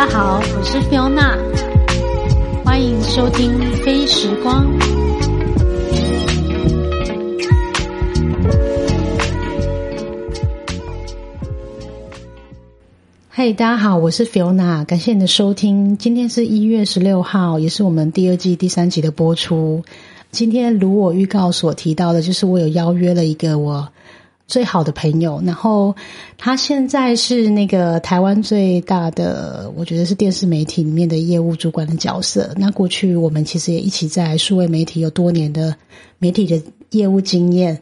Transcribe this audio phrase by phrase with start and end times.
[0.00, 1.36] 大家好，我是 Fiona，
[2.64, 3.52] 欢迎收听
[3.84, 4.66] 《飞时光》。
[13.28, 15.98] 嘿，大家好，我是 Fiona，感谢你的收听。
[15.98, 19.84] 今天是一月十六号，也是我们第二季第三集的播出。
[20.30, 23.86] 今天如我预告所提到的，就是我有邀约了一个我。
[24.50, 25.94] 最好的朋友，然后
[26.36, 32.52] 他现在是那个台湾最大的，我觉得是电视媒体里面的业务主管的角色。
[32.56, 35.76] 那过去我们其实也一起在数位媒体有多年的
[36.18, 37.80] 媒体的业务经验。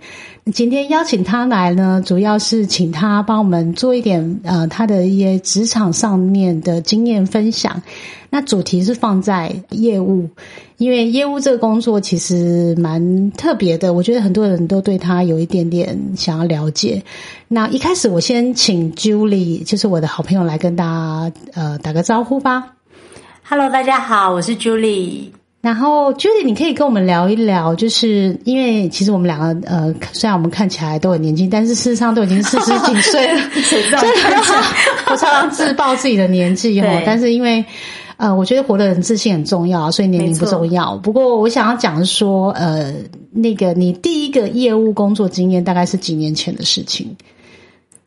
[0.53, 7.83] 今天邀请他来呢，主要是请他帮我们做一点呃他的一些职场上面的经验分享。
[8.31, 10.29] 那主题是放在业务。
[10.79, 17.03] 因为业务这个工作其实蛮特别的，我觉得很多人都对他有一点点想要了解。
[17.49, 22.77] 那一开始我先请 Julie，就是我的好朋友来跟大家呃打个招呼吧。
[23.43, 25.38] Hello，大家好，我是 Julie。
[25.61, 33.41] 然后 Judy，你可以跟我们聊一聊，就是因为其实我们两个呃，虽然我们看起来都很年轻，但是事实上都已经四十几岁了。
[33.53, 34.01] 谁知道？
[35.11, 37.65] 我常常自曝自己的年纪哈，但是因为。
[38.19, 40.97] 呃，我觉得活得很自信很重要，所以年龄不重要。
[40.97, 42.93] 不过我想要讲说，呃，
[43.31, 47.17] 那个你第一个业务工作经验大概是几年前的事情？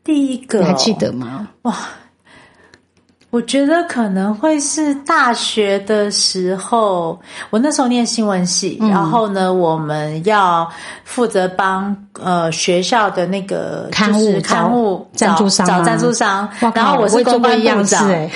[0.04, 1.48] 第一个你还记得吗？
[1.62, 1.74] 哇！
[3.32, 10.70] 我觉得可能会是大学的时候，我那时候念新闻系，然后呢，我们要
[11.02, 18.30] 负责帮呃学校的那个刊物刊物赞助商找赞助商，然后我是公关部长， 对，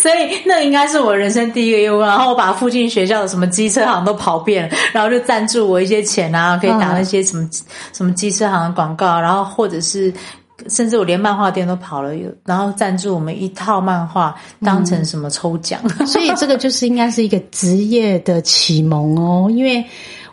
[0.00, 1.98] 所以那应该是我人生第一个业务。
[1.98, 7.44] 然后我把附近学校的什么机车行都跑遍了，然后就赞助我一些钱啊，可以打那些什么
[7.92, 10.14] 什么机车行的广告，然后或者是。
[10.68, 12.12] 甚至我连漫画店都跑了，
[12.44, 19.84] 然后赞助我们一套漫画，当成什么抽奖， 所以这个就是应该是一个职业的启蒙哦，因为。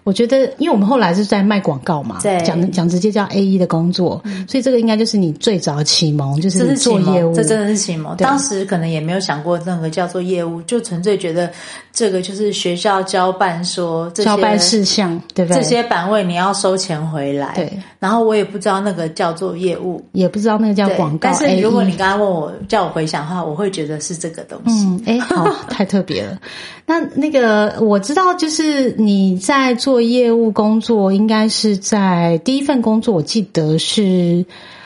[0.04, 8.18] 我觉得，因为我们后来是在卖广告嘛，讲讲直接叫 A E 的工作，所以这个应该就是你最早启蒙，就是做业务，这真的是启蒙。
[8.18, 11.52] 当时可能也没有想过任何叫做业务，就纯粹觉得
[11.94, 15.62] 这个就是学校交办说交办事项，对不对？
[15.62, 17.72] 这些版位你要收钱回来，对。
[18.00, 21.30] 然后我也不知道那个叫做业务，也不知道那个叫广告。
[21.40, 24.86] 但是如果你刚刚问我叫我回想的话，我会觉得是这个东西。
[24.88, 26.40] 嗯，哎，好， 太特别了。
[26.88, 29.92] 那那个我知道，就是你在做。
[29.92, 34.46] 做业务工作应该是在第一份工作，我记得是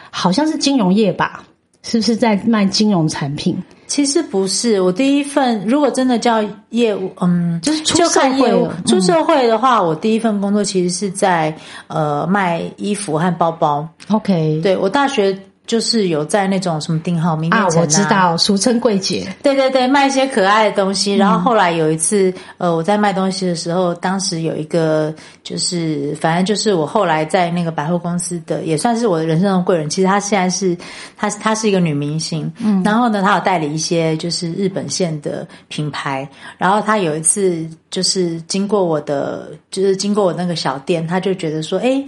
[0.09, 1.43] 好像是金融业吧？
[1.83, 3.55] 是不是在卖金融产品？
[3.87, 8.51] 其实不是，我第一份如果真的叫业务，嗯，就是出社会。
[8.85, 11.55] 出社会的话，我第一份工作其实是在
[11.87, 13.87] 呃卖衣服和包包。
[14.09, 15.37] OK，对我大学。
[15.67, 19.27] 就是有在那种什么定号名店啊，我知道，俗称柜姐。
[19.41, 21.15] 对对对，卖一些可爱的东西。
[21.15, 29.89] 然后后来有一次，呃，我在卖东西的时候，当时有一个，就是反正就是我后来在那个百货公司的，也算是我的人生中贵人。
[29.89, 30.77] 其实她现在是，
[31.17, 32.51] 她她是一个女明星。
[32.59, 32.83] 嗯。
[32.83, 36.29] 然后呢，她有代理一些就是日本线的品牌。
[36.57, 42.03] 然后她有一次就是经过我的，就是经过我那个小店，她就觉得说，哎。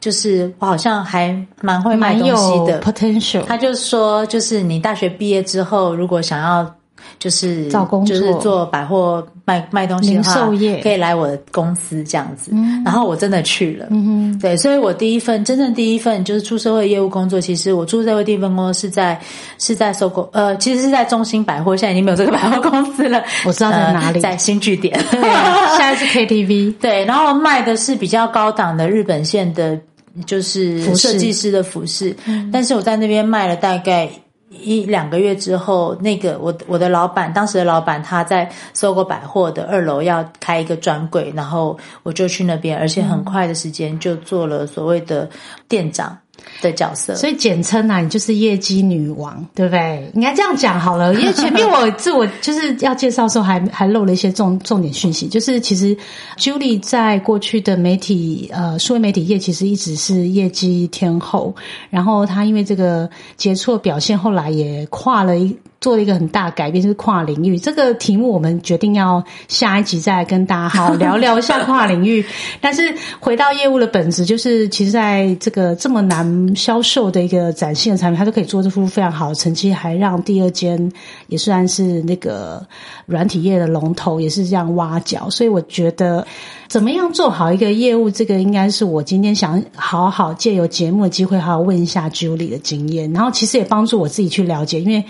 [0.00, 3.42] 就是我好像还蛮会卖东西的，potential。
[3.42, 6.74] 他就说，就是你大学毕业之后，如果想要
[7.18, 10.48] 就是找工作，就是做百货卖卖东西的话，
[10.82, 12.50] 可以来我的公司这样子。
[12.82, 19.20] 然后我真的去了，嗯对，所以我第一份真正第一份就是出社会业务工作，其实我出社会第一份工作是在
[19.58, 23.22] 是在收购，呃，其实是在中心百货，现在已经没有这个百货公司了。
[23.44, 26.74] 我知道在哪里，在新据点，现在是 KTV。
[26.80, 29.78] 对，然后卖的是比较高档的日本线的。
[30.26, 32.16] 就是设计师的服饰，
[32.52, 34.10] 但是我在那边卖了大概
[34.50, 45.28] 一两个月之后，那个我我的老板，当时的老板他在搜狗百货的二楼要开一个专柜，然后我就去那边，而且很快的时间就做了所谓的
[45.68, 46.18] 店长。
[46.60, 50.10] 的角色，所以简称啊，你就是业绩女王，对不对？
[50.14, 51.14] 应该这样讲好了。
[51.14, 55.96] 因为前面我自我就是要介绍的时候，还还漏了一些重重点讯息，就是其实
[56.36, 61.54] Julie 在过去的媒体呃，数位媒体业其实一直是业绩天后，
[61.88, 65.56] 然后她因为这个杰出表现，后来也跨了一。
[65.80, 72.22] 做了一个很大改变，就是跨领域这个题目，我们决定要下一集再跟大家好好聊聊一下跨领域。
[72.60, 80.92] 但是回到业务的本质，就是其实在这个这么难销售的一个崭新的产品，它都可以做出非常好的成绩，还让第二间
[81.28, 82.62] 也算是那个
[83.06, 85.30] 软体业的龙头，也是这样挖角。
[85.30, 86.26] 所以我觉得。
[86.68, 88.08] 怎么样做好一个业务？
[88.08, 95.04] 这个应该是我今天想好好借由节目的机会，好好问一下 Julie 的经验，然后其实也帮助我自己去了解，因为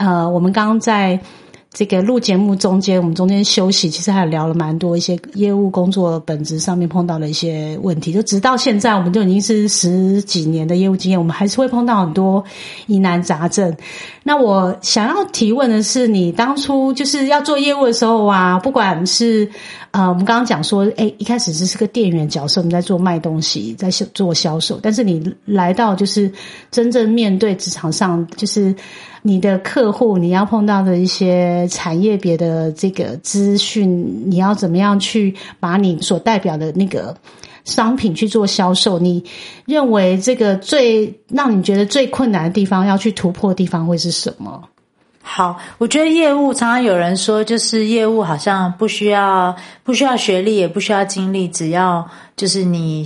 [0.00, 1.20] 呃，我们刚刚在。
[1.72, 8.12] 这个录节目中间，我们中间休息，其实还聊了蛮多一些业务工作本质上面碰到的一些问题。
[8.12, 12.42] 就直到现在，我们就已经是十几年的业务经验，我们还是会碰到很多
[12.88, 13.72] 疑难杂症。
[14.24, 19.48] 那我想要提问的是，你当初就是要做业务的时候啊，不管是
[19.92, 26.32] 呃，我们刚刚讲说，哎，一开始只是个店员角色，我们在做卖东西，在做销售，但是你来到就是
[26.72, 28.74] 真正面对职场上，就是。
[29.22, 37.14] 你的客户，你要碰到的一些产业别的这个资讯，你要怎么样去把你所代表的那个
[37.64, 38.98] 商品去做销售？
[38.98, 39.22] 你
[39.66, 44.64] 认为这个最让你觉得最困难的地方，要去突破的地方会是什么？
[45.22, 53.04] 好，我觉得业务常常有人说，就是业务好像不需要不需要学历，也不需要经历，只要就是你。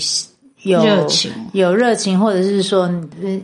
[0.65, 2.91] 有热情，有热情，或者是说，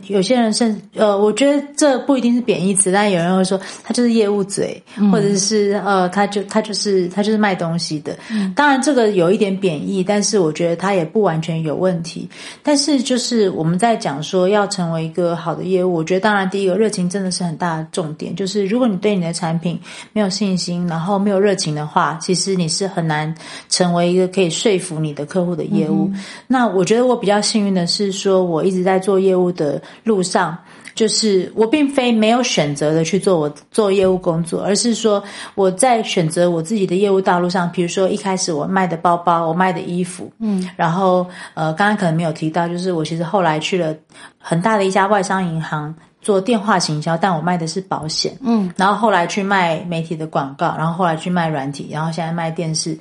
[0.07, 4.81] 有些人甚呃，我觉得这不一定是贬义词，但有人会说他就是业务嘴，
[5.11, 8.17] 或者是呃，他就他就是他就是卖东西的。
[8.55, 12.27] 当然，这个有一点贬义，但是我觉得他也不完全有问题。
[12.63, 18.35] 但是就是我们在讲说要成为一个好的业务，我觉得当然第一个热情真的是很大的重点。
[18.35, 19.79] 就是如果你对你的产品
[20.11, 23.31] 没有信心，然后没有热情的话，其实你是很难
[23.69, 26.09] 成为一个可以说服你的客户的业务。
[26.47, 27.10] 那我觉得。
[27.11, 30.57] 我比较幸运的是，说我一直在做业务的路上，
[30.95, 35.23] 就是我并非没有选择的去做我做业务工作，而是说
[35.55, 43.95] 我在选择我自己的业务道路上，比如说一开始我卖的包包，我卖的衣服，嗯，然后呃，刚刚可能没有提到，就是我其实后来去了
[44.39, 45.93] 很大的一家外商银行。
[46.21, 52.95] 做电话行销，但我卖的是保险，嗯，然后后来去卖媒体的广告，然后后来去卖软体，然后现在卖电视。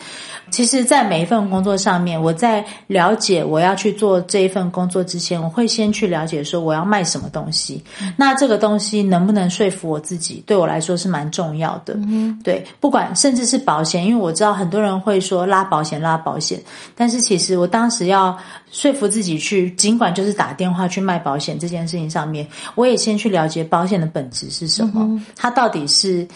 [0.51, 7.85] 其实，在每一份工作上面，我在了解我要去做这一份工作之前，我会先去了解说我要卖什么东西。
[8.17, 11.93] 那这个东西能不能说服我自己，对我来说是蛮重要的。
[11.99, 16.59] 嗯，对，不管甚至是保险，因为我知道很多人会说拉保险拉保险，
[16.97, 18.37] 但是其实我当时要
[18.73, 23.10] 说服自己去，尽管就是打电话去卖保险这件事情上面，我也先。
[23.11, 25.21] 先去了解保险的本质是什么？
[25.37, 26.27] 它到底是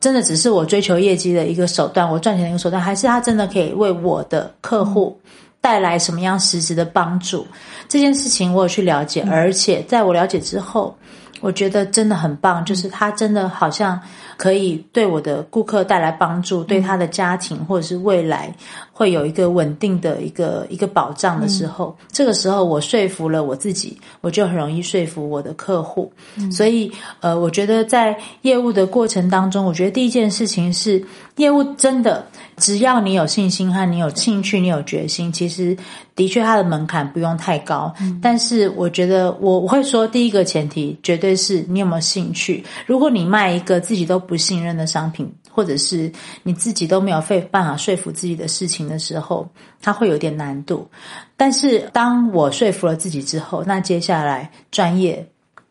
[0.00, 5.18] 真的只是我追求业绩的一个手段，我赚钱的一个手段，还是它真的可以为我的客户
[5.60, 7.46] 带来什么样实质的帮助？
[7.88, 10.96] 这件事情我有去了解，而且在我了解之后，
[11.40, 14.00] 我觉得真的很棒，就是它真的好像。
[14.36, 18.52] 可以对我的顾客带来帮助，对他的家庭或者是未来
[18.96, 26.12] 会有一个稳定的一个一个保障的时候，这个时候我说服了我自己，我就很容易说服我的客户。
[26.52, 31.04] 所以，呃，我觉得在业务的过程当中，我觉得第一件事情是，
[31.36, 32.24] 业务真的
[32.56, 35.76] 只要你有信心和你有兴趣，你有决心，其实
[36.14, 37.92] 的确它的门槛不用太高。
[38.22, 42.64] 但是，我觉得我我会说，第一个前提绝对是你有没有兴趣。
[42.86, 46.10] 如果你卖一个自己都不信任的商品，或者是
[46.42, 49.48] 你自己都没有费办法说服自己的事情的时候，
[49.80, 50.90] 它会有点难度。
[51.36, 55.24] 但是当我说服了自己之后，那接下来专业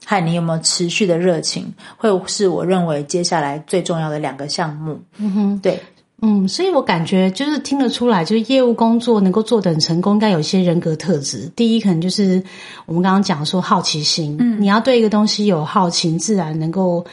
[0.06, 4.98] 和你有没有持续的热情，会是我认为接下来最重要的两个项目。
[5.18, 5.78] 嗯哼，对。
[6.26, 11.52] 嗯，所以我感觉就是听得出来，就是业务工作能够做得很成功，应该有一些人格特质。
[11.54, 12.42] 第一，可能就是
[12.86, 17.06] 我们刚刚讲说好奇心，嗯，你要对一个东西有好奇，自然能够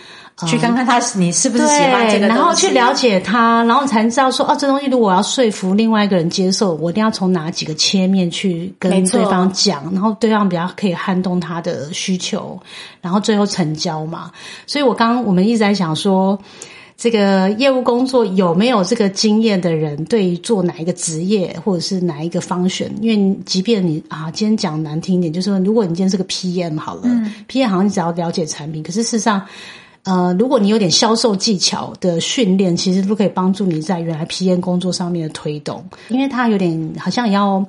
[0.46, 12.56] 去看看他你是不是喜欢这个，然后去了解他，然后才知道说哦，这东西如果要说服另外一个人接受，我一定要从哪几个切面去跟对方讲，然后对方比较可以撼动他的需求，
[13.00, 14.30] 然后最后成交嘛。
[14.68, 16.38] 所以我刚我们一直在想说。
[17.00, 22.92] 这个业务工作有没有这个经验的人，对于做哪一个职业或者是哪一个方选？
[23.00, 27.04] 因为即便你啊，今天讲难听一点，就是说，如果你今天是个 PM 好了
[27.48, 29.40] ，PM 好像你只要了解产品，可是事实上，
[30.02, 37.64] 呃，如果你有点销售技巧的训练，其实都可以帮助你在原来 PM 工作上面的推动，因为它有点好像要。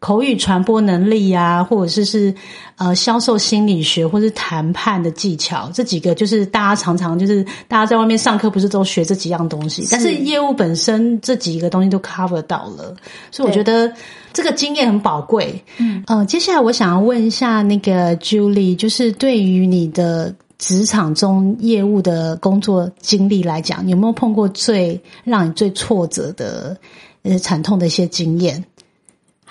[0.00, 2.34] 口语传播能力啊，或者是是
[2.76, 12.96] 呃销售心理学，或是谈判的技巧，这几个就是大家常常就是大家在外面上课不是都学这几样东西，但是业务本身这几个东西都 cover 到了，
[13.30, 13.92] 所以我觉得
[14.32, 15.62] 这个经验很宝贵。
[15.76, 26.74] 嗯，呃，接下来我想要问一下那个 Julie，就是对于你的职场中业务的工作经历来讲，有没有碰过最让你最挫折的
[27.22, 28.64] 呃惨痛的一些经验？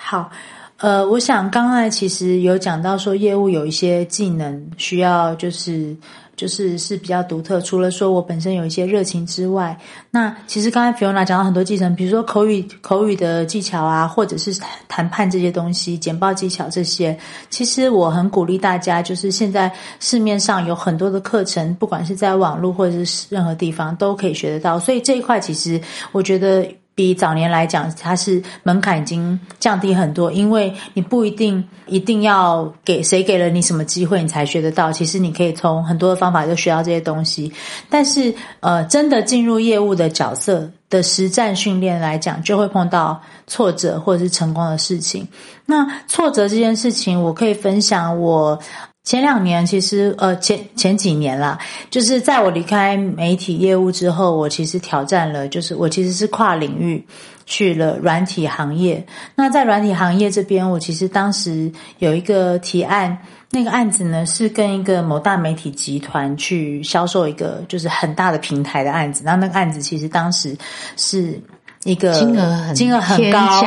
[0.02, 0.30] 好，
[0.78, 5.96] 呃，我想刚才其实有讲到说，业务有一些技能需要，就是。
[6.36, 7.60] 就是是比较独特。
[7.60, 9.78] 除了说我本身有一些热情之外，
[10.10, 17.14] 那其实刚才 Fiona 讲到很多技能，比如说口语口语的技巧啊，或者是谈判这些东西、简报技巧这些，
[17.50, 24.80] 其实我很鼓励大家，就是现在市面上有很多的课程，不管是在网络或者是任何地方都可以学得到。
[24.80, 25.78] 所以这一块其实
[26.10, 26.66] 我觉得。
[26.94, 34.92] 比早年来讲，它是门槛已经降低很多，因为你不一定一定要给谁给了你什么机会，你才学得到。
[34.92, 37.50] 其实你可以从很多的方法就学到这些东西。
[37.88, 45.26] 但是，呃，真的进入业务的角色的实战训练来讲，就会碰到挫折或者是成功的事情。
[45.64, 48.58] 那挫折这件事情，我可以分享我。
[49.02, 51.58] 前两年其实呃前前几年啦，
[51.90, 57.04] 就是在我离开媒体业务之后，我其实挑战了，就是我其实是跨领域
[57.46, 59.04] 去了软体行业。
[59.34, 63.18] 那在软体行业这边，我其实当时有一个提案，
[63.50, 69.24] 那个案子呢是跟一个某大媒体集团去销售一个就是很大的平台的案子。
[69.24, 70.56] 然后那个案子其实当时
[70.96, 71.40] 是。
[71.84, 73.62] 一个金额很金额很高，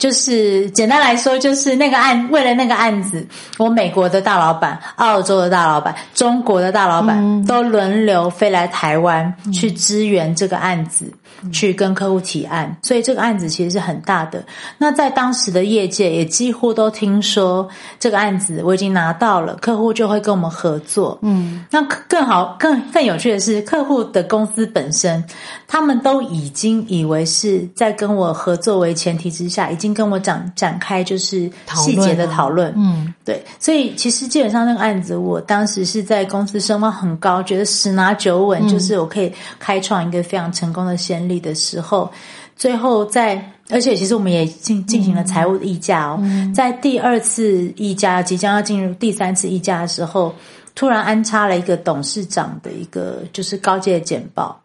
[0.00, 3.24] 就是简单来说，就是那个案为了那个案子，
[3.58, 11.12] 我美国的大老板、澳洲的大老板、中国的大老板都轮流飞来台湾去支援这个案子，
[11.52, 14.42] 去跟客户提案，所以这个案子其实是很大的。
[14.78, 21.18] 那在当时的业界也几乎都听说这个案子我已经拿到了，客户就会跟我们合作。
[21.20, 25.22] 嗯，那更好、更更有趣的是，客户的公司本身，
[25.68, 27.68] 他们都已经以为是。
[27.74, 32.72] 在跟我合作为前提之下，已经跟我展展开就是细节的讨论。
[32.76, 42.10] 嗯，对，所以其实基本上那个案子，我当时是在公司声望很高，觉得十拿九稳，就是我可以开创一个非常成功的先例的时候，
[42.56, 46.20] 最后在而且其实我们也进进行了财务的议价哦，
[46.54, 50.34] 在第二次议价即将要进入第三次议价的时候，
[50.74, 54.60] 突然安插了一个董事长的一个就是高阶简报。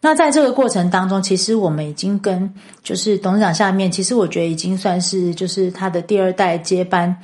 [0.00, 7.16] 那在这个过程当中，其实我们已经跟就是董事长下面，其实我觉得已经算是就是他的第二代接班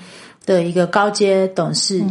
[0.46, 2.02] 的一个高阶董事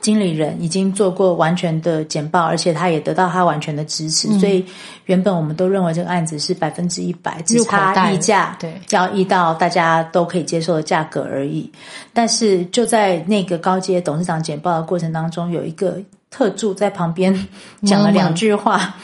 [0.00, 4.28] 经理人，已经做过完全的简报，而且他也得到他完全的支持。
[4.40, 4.64] 所以
[5.04, 11.70] 原本我们都认为这个案子是百分之一百，只差溢价，对交易到大家都可以接受的价格而已。
[12.12, 16.00] 但是就在那个高阶董事长简报的过程当中，有一个
[16.30, 17.46] 特助在旁边
[17.84, 18.96] 讲了两句话。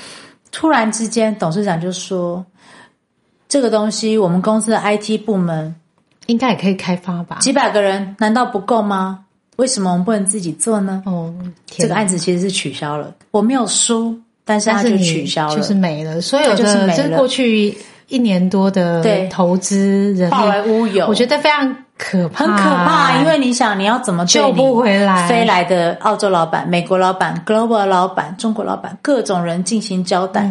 [0.56, 2.46] 突然之间，董事长就说
[3.49, 5.75] ：“这个东西，我们公司的 IT 部门
[6.26, 7.38] 应该也可以开发吧？
[7.40, 9.25] 几百个人，难道不够吗？
[9.56, 11.34] 为什么我们不能自己做呢？”哦，
[11.66, 16.20] 这个案子其实是取消了，我没有输，但是它就取消了，就是没了。
[16.20, 17.18] 所有就是没了。
[17.18, 17.76] 过去
[18.08, 21.76] 一年多的投资人化为乌有，我觉得非常。
[21.96, 25.28] 可怕，很可怕，因为你想，你要怎么救不回来？
[25.28, 30.50] 飞来的澳洲老板、美国老板、Global 老板、中国老板，各种人进行交代，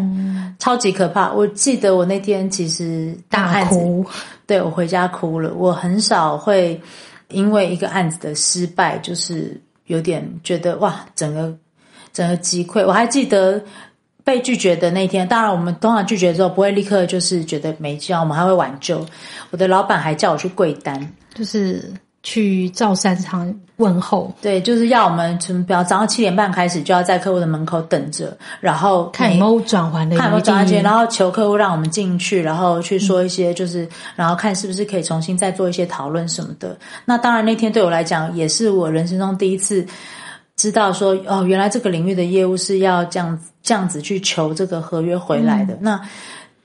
[0.58, 1.34] 超级可怕。
[1.34, 4.06] 我记得我那天其实大哭，
[4.48, 5.54] 对我回家哭了。
[5.58, 6.82] 我很少会
[7.28, 11.54] 因为一个案子的失败，就是有点觉得哇，整个
[12.14, 12.86] 整个击溃。
[12.86, 13.62] 我还记得。
[14.24, 19.06] 被拒绝的那天，当然我们通常拒绝之后不会立刻就是觉得没救，我们还会挽救。
[19.52, 21.92] 我的老板还叫我去跪单，就是
[22.24, 24.34] 去赵三仓问候。
[24.42, 36.78] 对，就是要我们从比早上七点半开始就要在客户的门口等着，然后看有没有转还的，看有没有转还然后求客户让我们进去，然后去说一些就是，然后看是不是可以重新再做一些讨论什么的。
[37.04, 39.86] 那当然那天对我来讲也是我人生中第一次。
[40.64, 45.78] 知道说哦，原来这个领域的业务是要这样这样子去求这个合约回来的。
[45.82, 46.00] 那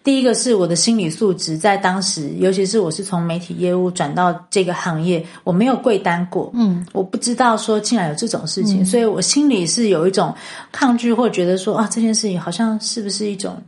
[0.04, 10.32] 第一个是我的心理素质，在当时，尤其是我是从媒体业务转到这个行业，我没有跪单过，嗯，我不知道说竟然有这种事情，所以我心里是有一种
[10.70, 13.60] 抗拒，或觉得说啊，这件事情好像是不是一种。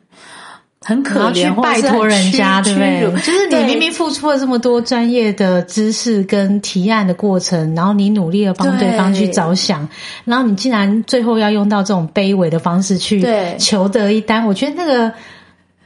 [0.85, 3.23] 很可怜，拜托人家，对不对？
[3.23, 9.89] 就是你明明付出了这么多专业的知识跟提案的过程，然后你努力的帮对方去着想，
[10.25, 13.25] 然后你竟然最后要用到这种卑微的方式去
[13.59, 15.13] 求得一单，我觉得那个。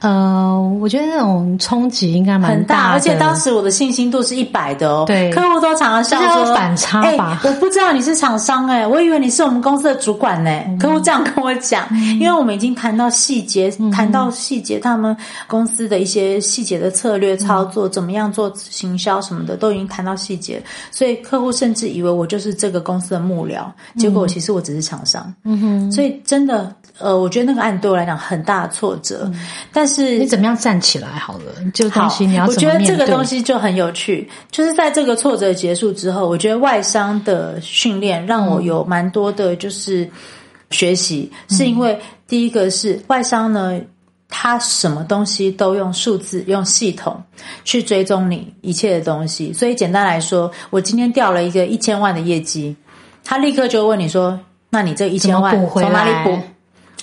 [0.05, 5.05] 呃，我觉得那种冲击应该蛮大，而且当时我的信心度是一百的哦。
[5.07, 7.41] 对，客户都常常笑说反差吧。
[7.43, 10.51] 我不知道你是厂商哎，我以为你是我们公司的主管呢。
[10.79, 11.89] 客户这样跟我讲，
[12.21, 23.65] 因为我们已经谈到细节，谈到细节，他们公司的一些细节的策略操作，怎么样做行销什么的，都已经谈到细节，所以客户甚至以为我就是这个公司的幕僚，
[23.97, 25.33] 结果其实我只是厂商。
[25.45, 26.71] 嗯哼，所以真的。
[27.01, 29.29] 呃，我觉得那个案对我来讲很大的挫折，
[29.73, 31.53] 但是你怎么样站起来好了？
[31.73, 40.09] 就东西你要我觉得这个东西就很有趣，就是在这个挫折结束之后，我觉得外商的训练让我有蛮多的，就是
[40.71, 43.81] 学习，是因为第一个是外商呢，
[44.29, 47.23] 他什么东西都用数字、用系统
[47.65, 49.53] 去追踪你一切的东西。
[49.53, 52.75] 所以简单来说，我今天掉了一个一千万的业绩，
[53.25, 54.39] 他立刻就问你说
[54.71, 56.43] ：“那你这一千万从哪里补？”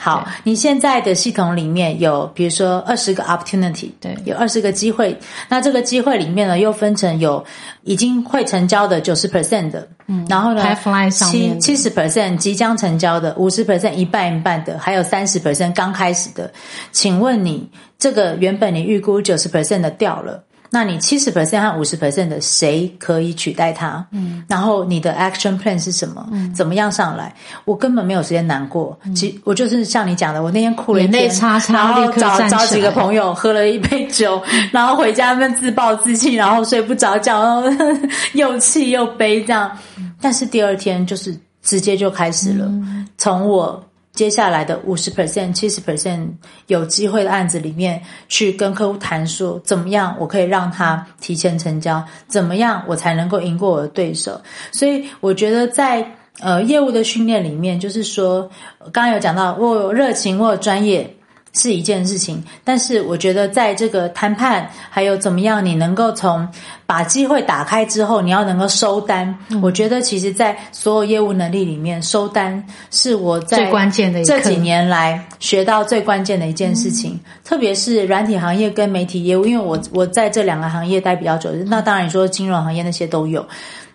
[0.03, 5.15] 好，你现在的系统里面有，比如说二十个 opportunity，对，有二十个机会。
[5.47, 7.45] 那这个机会里面呢，又分成有
[7.83, 10.75] 已经会成交的九十 percent 的，嗯，然后呢，
[11.11, 16.51] 七七十 percent 即将成交的，五十 percent 一半一半的，还有三十 percent 刚开始的。
[16.91, 20.43] 请问你这个原本你预估九十 percent 的掉了？
[20.73, 24.05] 那你七十 percent 和五十 percent 的谁可以取代他？
[24.11, 26.25] 嗯，然后你的 action plan 是什么？
[26.31, 27.35] 嗯，怎么样上来？
[27.65, 28.97] 我根本没有时间难过。
[29.13, 31.29] 其我就是像你讲的，我那天哭了一天，
[31.73, 37.91] 然后找找几个朋友喝了一杯酒，然后回家们自暴自弃，然后睡不着觉，然后
[38.33, 39.69] 又气又悲这样。
[40.21, 42.71] 但是第二天就是直接就开始了，
[43.17, 43.83] 从我。
[44.13, 46.27] 接下来的五十 percent、七十 percent
[46.67, 52.03] 有机会的案子里面，去跟客户谈说，怎么样我可以让他提前成交？
[52.27, 54.41] 怎么样我才能够赢过我的对手？
[54.71, 56.05] 所以我觉得在
[56.41, 58.49] 呃业务的训练里面，就是说
[58.91, 61.15] 刚刚有讲到，我有热情，我有专业。
[61.53, 66.47] 是一件事情，但是我觉得在这个谈判，还有怎么样，你能够从
[66.85, 69.37] 把机会打开之后，你要能够收单。
[69.61, 77.19] 我觉得其实，在所有业务能力里面，收单是我在最关键的这几年来学到最关键的一件事情。
[77.43, 83.45] 特别是软体行业跟媒体业务，因为我我在这两个行业待比较久，那当然你说金融行业那些都有，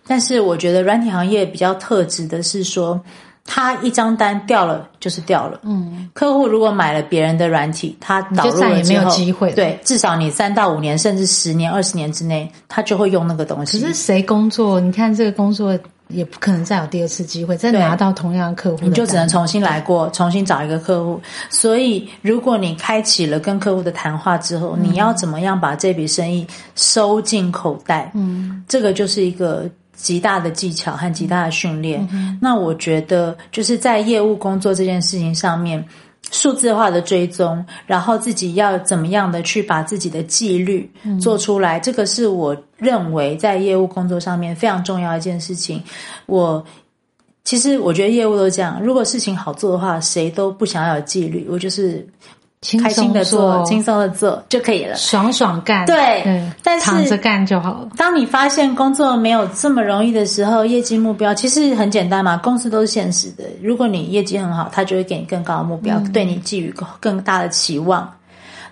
[0.07, 3.01] 但是我觉得软体行业比较特质的是说。
[3.47, 5.61] 他一张单掉了就是掉了。
[5.63, 9.11] 嗯，客户如果买了别人的软体，他导入了之后，
[9.55, 13.81] 对，至少你三到五年，甚至十年、二十年之内，他就会用那个东西。
[13.81, 14.81] 可是谁工作？
[14.81, 21.21] 你看这个工作也不可能再有第二次机会，再拿到同样的客户，你就只能重新来过，重新找一个客户。
[21.49, 28.11] 所以，如果你开启了跟客户的谈话之后，你要怎么样把这笔生意收进口袋？
[28.15, 29.71] 嗯，这个就是一个。
[29.97, 32.07] 极大的技巧和极大的训练，
[32.41, 35.83] 那我觉得就是在业务工作这件事情上面，
[36.31, 40.89] 数字化的追踪，然后自己要怎么样的去把自己的纪律
[41.21, 45.83] 做出来，这个是我认为在业务工作上面非常重要一件事情。
[46.27, 46.65] 我
[47.43, 51.47] 其实我觉得业务都这样，如果事情好做的话，谁都不想要有纪律。
[51.51, 52.07] 我就是。
[52.83, 55.85] 开心的做，轻松的做就可以了，爽爽干。
[55.87, 57.89] 对，但是躺着干就好了。
[57.97, 63.45] 当你发现工作没有这么容易的时候，业绩目标其实很简单嘛，公司都是现实的。
[63.63, 68.11] 如果你业绩很好，他就会给你更高的目标，对你寄予更大的期望。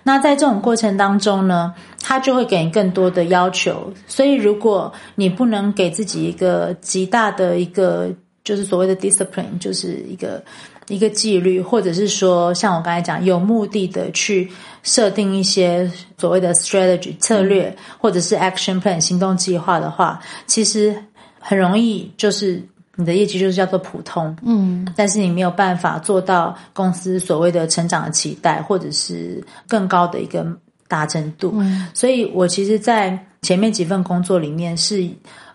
[0.03, 3.93] 那在这种过程当中呢，他就会给你更多的要求。
[4.07, 8.09] 所以，如果你不能给自己一个极大的一个，
[8.43, 10.43] 就是所谓的 discipline，就是一个。
[10.87, 14.51] 一个纪律，或者是说，像我刚才讲，有目的的去
[14.83, 20.95] 设定一些所谓的 strategy 策略，或者是 action plan 行动计划的话，其实
[21.39, 22.61] 很容易就是
[22.95, 30.45] 你的业绩就是叫做普通，嗯，但是你没有办法做到公司所谓的成长的期待，或者是更高的一个
[30.87, 31.51] 达成度。
[31.55, 35.07] 嗯所以我其实，在前面几份工作里面是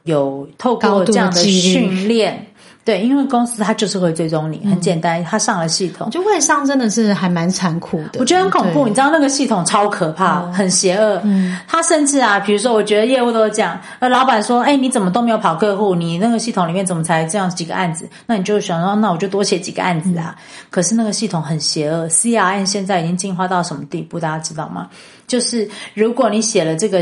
[0.02, 2.46] 有透过这样的训练。
[2.90, 8.18] 对，因为公司它就是会追踪你，很简单，它上了系统，就会上真的是还蛮残酷的。
[8.18, 11.20] 我觉得很恐怖，你知道那个系统超可怕，很邪恶。
[11.22, 15.94] 嗯，他甚至啊，比如说，我觉得业务都是这样，那老板说：“哎，你怎么都没有跑客户？
[15.94, 20.35] 你那个系统里面怎么才这样几个案子？”那你就想说：“那我就多写几个案子啊。”
[20.68, 24.18] 可是那个系统很邪恶，CRM 现在已经进化到什么地步？
[24.18, 24.88] 大家知道吗？
[25.29, 27.00] 就是如果你写了这个。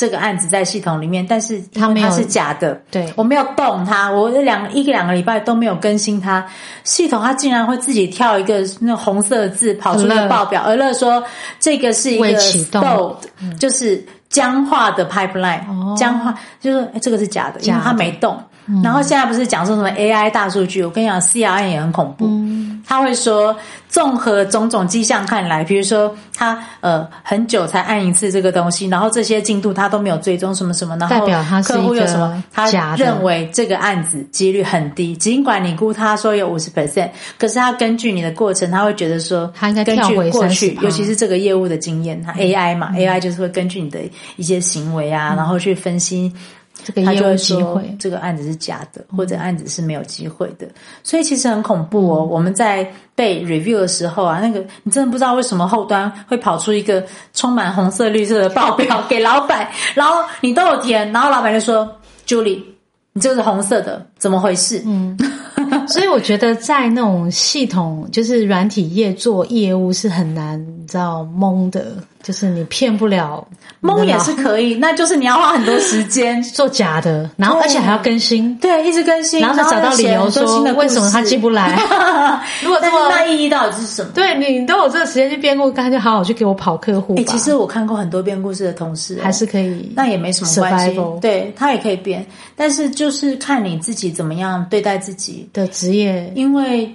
[0.00, 3.12] 这个案子在系统里面，但是它它是假的，对。
[3.16, 6.42] 我没有动它，我两一个两个礼拜都没有更新它，
[6.84, 11.22] 系统它竟然会自己跳一个那红色的字跑出一个报表，而乐说
[11.58, 13.16] 这个是一个 stalled，
[13.58, 15.60] 就是僵化的 pipeline，
[15.94, 18.42] 僵化就是这个是假的，因为它没动。
[18.82, 20.84] 然后现在不是讲说什么 AI 大数据？
[20.84, 22.28] 我跟你讲，CRM 也很恐怖。
[22.86, 23.54] 他会说，
[23.88, 31.26] 综合种种迹象看来，比如说他呃很久才按一次这个东西，然后这些进度他都没有追踪什么什么，然后
[31.62, 35.14] 客户有什么，他认为这个案子几率很低。
[35.14, 44.00] 尽管你估他说有五十 percent，可是他根据你的过程，他会觉得说，他应该根据过去，尤其是这个业务的经验，他 AI 嘛，AI 就是会根据你的
[44.36, 46.32] 一些行为啊，然后去分析。
[46.82, 50.66] 这个业务机会，这个案子是假的，或者案子是没有机会的，
[51.02, 52.24] 所以其实很恐怖哦。
[52.24, 57.04] 我们在被 review 的时候啊，那个你真的不知道为什么后端会跑出一个
[57.34, 61.86] 充满红色、绿色的报表给老板，然后你都有填，然后老板就说
[62.26, 62.62] ：“Julie，
[63.12, 65.18] 你这个是红色的，怎么回事？” 嗯。
[65.86, 73.46] 所以我觉得在那种系统，就是软体业做业务是很难，你知道蒙的，就是你骗不了。
[73.82, 81.78] 蒙也是可以， 那就是你要花很多时间 做假的，然后而且还要更新，对，一直更新，然后再找到理由说为什么他进不来。
[82.62, 84.10] 如果这么那意义到底是什么？
[84.14, 87.14] 对你都有这个时间去编故，干脆好好去给我跑客户。
[87.16, 91.00] 哎，其实我看过很多编故事的同事，还是可以，那也没什么关系。
[91.22, 96.94] 对他也可以编，但是就是看你自己怎么样对待自己的职业，因为。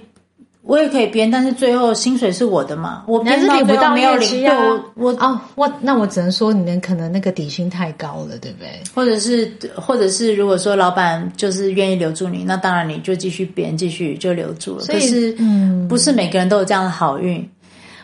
[0.66, 3.04] 我也可以编，但是最后薪水是我的嘛？
[3.06, 4.84] 我还是领不到没有领啊！
[4.96, 8.82] 我哦，我那我只能说你们可能那个底薪太高了，对不对？
[8.92, 14.84] 或者是，或者是，如果说老板就是愿意留住你，那当然你就继续编，继续就留住了。
[14.86, 17.48] 可是，嗯，不是每个人都有这样的好运。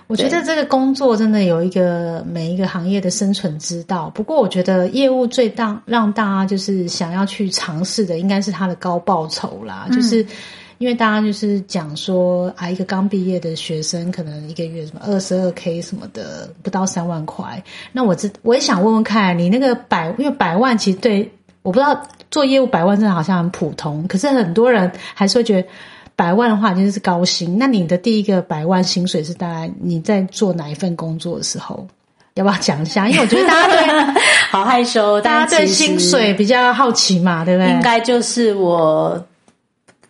[0.06, 4.08] 我觉得这个工作真的有一个每一个行业的生存之道。
[4.14, 10.24] 不过，我觉得业务最大让大家就是想要去尝试的，应该是它的高报酬啦，就是。
[10.82, 17.62] 因为大家就是讲说啊，一个刚毕业的学生可能一个月什么二十二 k 什么的，不到三万块。
[17.92, 21.30] 那我这我也想问问看你那个百，因为百万其实对
[21.62, 25.68] 我不知道做业务百万真的好像很普通，可是很多人还是会觉得
[26.16, 27.56] 百万的话就是高薪。
[27.56, 31.86] 那你的第一个百万薪水是大概你在做哪一份工作的时候？
[32.34, 33.08] 要不要讲一下？
[33.08, 33.86] 因为我觉得大家对
[34.50, 37.70] 好害羞，大家对薪水比较好奇嘛，对不对？
[37.70, 39.24] 应该就是我。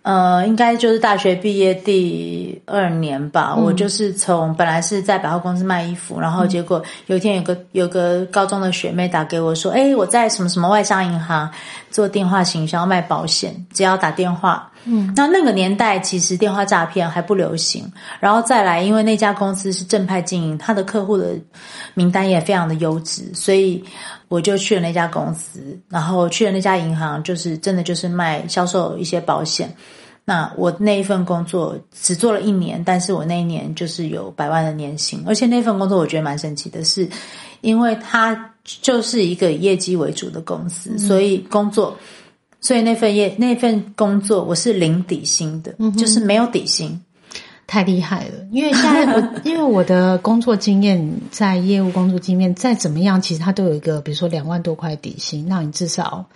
[0.03, 3.55] 呃，应该就是大学毕业第二年吧。
[3.55, 11.49] 我就是从本来是在百货公司卖衣服，然后结果有一天有个有个高中的学妹打给我说：“哎，我在什么什么外商银行
[11.91, 17.91] 做电话行销卖保险，只要打电话。”嗯，那那个年代其实电话诈骗还不流行，
[18.21, 21.35] 然后再来，因为那家公司是正派经营，他的客户的
[21.95, 23.85] 名单也非常的优质，所以。
[24.29, 29.71] 我就去了那家公司，然后去了那家银行，就是真的就是卖销售一些保险。
[30.25, 37.07] 那我那一份工作只做了一年，但是我那一年就是有百万的年薪，而且那份工作我觉得蛮神奇的，是
[37.61, 41.95] 因为它就是一个以业绩为主的公司，所以工作，
[42.63, 46.99] 所以那份业那份工作我是零底薪的，就是没有底薪。
[47.65, 56.27] 太厉害了，因为现在我 因为我的工作经验，在业务工作经验再怎么样，其实它都有一个，比如说两万多块底薪，那你至少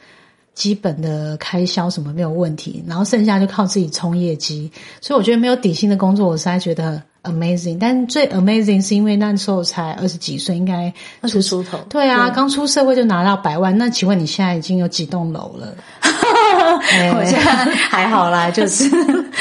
[0.57, 4.73] 基本的开销什么没有问题，然后剩下就靠自己冲业绩。
[5.01, 7.77] 所以我觉得没有底薪的工作，我实在觉得 amazing。
[7.79, 13.77] 但最 amazing 是因为那时候才二十几岁，应该二十出头，对啊，刚出社会就拿到百万。
[13.77, 15.75] 那请问你现在已经有几栋楼了？
[16.03, 18.91] 我现在还好啦，就是。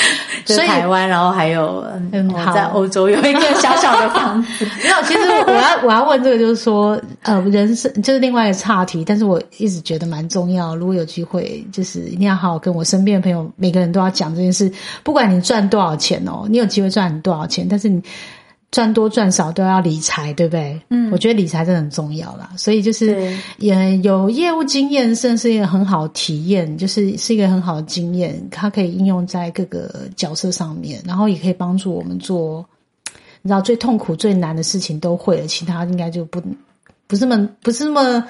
[0.45, 4.65] 所以台湾，然后还有嗯，在欧洲有一个小小的房子。
[4.83, 10.75] 没有，其实我要我要问这个，就是说，呃，人生就是另外一个岔题，但是我一直觉得蛮重要。
[10.75, 14.71] 如果有机会，就是一定要好好跟我身边的朋友，每个人都要讲这件事。
[15.03, 18.01] 不管你赚多少钱哦，你有机会赚多少钱，但是你。
[18.75, 20.77] 赚多赚少都要理财，对不对？
[20.89, 22.49] 嗯，我觉得理财真的很重要啦。
[22.57, 32.65] 所以就是也有业务经验，甚至是一个很好体验，就是是一个很好的经验，它可以应用在各个角色上面，然后也可以帮助我们做，
[33.43, 36.43] 你知道最痛苦、最难的事情都会了，其他应该就不
[37.07, 38.27] 不是那么不是那么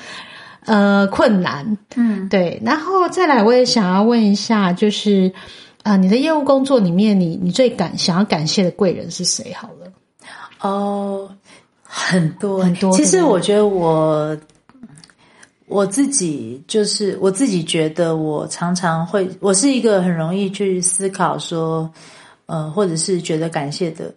[0.65, 1.75] 呃困难。
[1.95, 2.61] 嗯，对。
[2.63, 5.33] 然后再来，我也想要问一下，就是
[5.81, 9.51] 啊，你的业务工作里面，你你最感想要感谢的贵人是谁？
[9.53, 9.84] 好了。
[10.61, 11.29] 哦，
[11.83, 12.91] 很多很多。
[12.95, 14.35] 其实我觉得我
[15.67, 21.91] 我自己就是我自己觉得我常常会，我是一个很容易去思考说，
[22.45, 24.13] 呃，或者是觉得感谢的。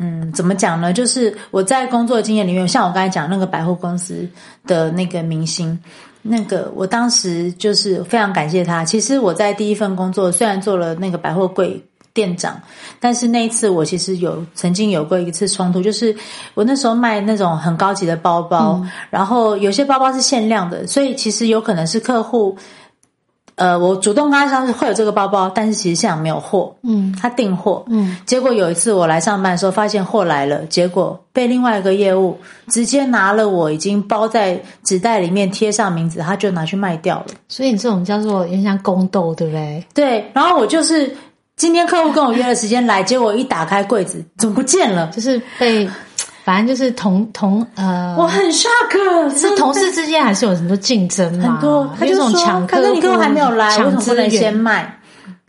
[0.00, 0.92] 嗯，怎么讲呢？
[0.92, 4.28] 就是我在工作经验里面，像我刚才讲那个百货公司
[4.66, 5.78] 的那个明星，
[6.22, 8.84] 那个我当时就是非常感谢他。
[8.84, 11.80] 其实我在第一份工作虽然做了那个百货柜。
[12.14, 12.58] 店长，
[13.00, 16.14] 但是那一次我其实有曾经有过一次冲突，就是
[16.54, 22.56] 我那时候卖那种很高级的包包，然后有些包包是限量的，所以其实有可能是客户，
[23.56, 39.84] 呃，我主动跟他说会有这个包包，但是其实现场没有货，嗯，他订货，嗯，结果有一次我来上班的时候发现货来了，结果被另外一个业务直接拿了我已经包在纸袋里面贴上名字，他就拿去卖掉了，所以你这种叫做有点像宫斗，对不对？
[39.92, 41.12] 对，然后我就是。
[41.56, 45.06] 今天客户跟我约了时间来，结果一打开柜子，怎么不见了？
[45.14, 45.88] 就是被，
[46.44, 51.52] 反正就是同同呃，我很 shock，是同事之间还是有很多竞争嘛？
[51.52, 54.98] 很多，他就说，抢客你客户还没有来，为什么不能先卖？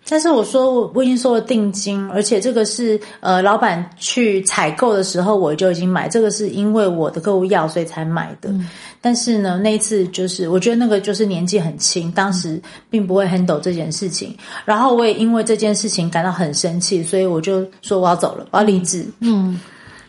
[0.07, 8.53] 但是我说我我已经收了定金，而且这个是呃老板去采购的时候我就已经买，这个是因为我的客户要所以才买的。
[9.01, 19.05] 但是呢，那一次就是我觉得那个就是年纪很轻，当时并不会 handle 这件事情，然后我也因为这件事情感到很生气，所以我就说我要走了，我要离职。
[19.19, 19.59] 嗯。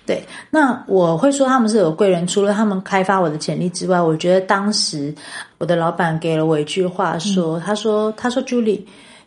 [0.06, 5.12] 对，那我会说他们是有贵人，除了他们开发我的潜力之外，我觉得当时
[5.58, 8.82] 我的老板给了我一句话，说：“他说，他说，Julie，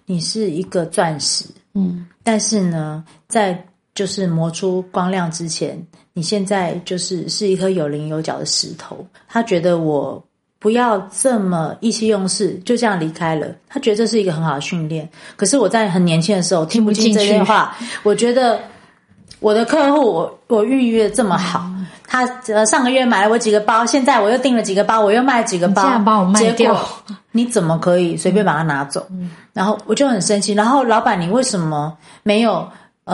[0.10, 1.46] 你是一个钻石，
[1.76, 5.80] 嗯，但是呢，在就是磨出光亮之前，
[6.14, 9.06] 你现在就是是一颗有棱有角的石头。
[9.28, 10.20] 他觉得我
[10.58, 13.56] 不要这么意气用事，就这样离开了。
[13.68, 15.08] 他觉得这是一个很好的训练。
[15.36, 18.60] 可是我在很年轻的时候听不进这些话，我觉得。”
[19.42, 21.72] 我的客户，我我预约这么好，
[22.10, 26.76] 他呃上个月买了我几个包，现在我又订了几个包，我又卖几个包，这样把我卖掉，
[27.32, 29.06] 你怎么可以随便把它拿走？
[29.54, 32.68] 然后我就很生气，然后老板，你为什么没有？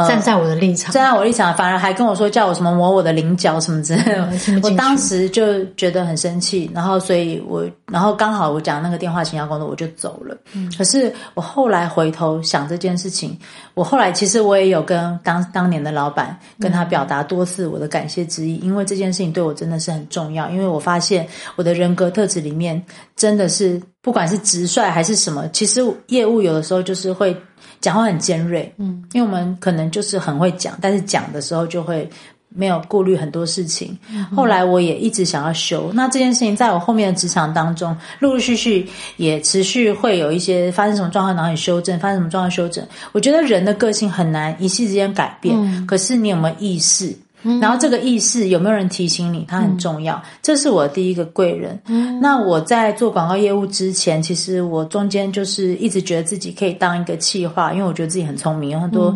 [0.10, 4.30] 站在我的立场，站在我立场，反而还跟我说叫我什么磨我的菱角什么之类的，
[4.62, 10.36] 我当时就觉得很生气，然后所以我，然后刚好我讲那个电话形销工作，我就走了。
[10.78, 13.40] 可是我后来回头想这件事情，
[13.76, 22.84] 我后来其实我也有跟当当年的老板跟他表达多次我的感谢之意，因为这件事情对我真的是很重要，因为我发现我的人格特质里面
[23.16, 27.36] 真的是不管是直率还是什么，其实业务有的时候就是会。
[27.82, 32.10] 讲话很尖锐，嗯，因为我们可能就是很会讲，但是讲的时候就会
[32.56, 33.98] 没有顾虑很多事情。
[34.36, 38.88] 后来我也一直想要修，那这件事情在我后面的职场当中，陆陆续续
[39.18, 42.86] 也持续会有一些发生什么状况，然后你修正，发生什么状况修正。
[43.12, 47.16] 我觉得人的个性很难一夕之间改变，可是你有没有意识？
[47.62, 49.46] 然后这个意识有没有人提醒你？
[49.48, 50.20] 它很重要。
[50.42, 51.80] 这是我第一个贵人。
[52.20, 59.16] 那我在做广告业务之前，其实我中间就是一直觉得自己可以当一个企划，因为我觉得自己很聪明，有很多